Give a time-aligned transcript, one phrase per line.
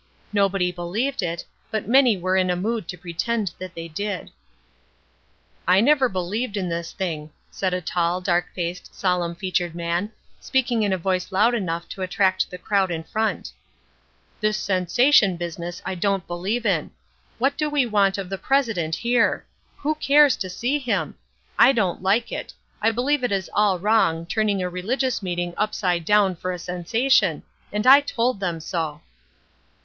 [0.33, 4.31] Nobody believed it, but many were in a mood to pretend that they did.
[5.67, 10.81] "I never believed in this thing," said a tall, dark faced, solemn featured man, speaking
[10.81, 13.53] in a voice loud enough to interest the crowd in front
[14.39, 16.89] "This sensation business I don't believe in.
[17.37, 19.45] What do we want of the president here!
[19.77, 21.13] Who cares to see him?
[21.59, 26.05] I don't like it; I believe it is all wrong, turning a religious meeting upside
[26.05, 29.01] down for a sensation, and I told them so."